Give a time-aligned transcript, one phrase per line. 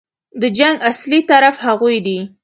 [0.41, 2.19] د جنګ اصلي طرف هغوی دي.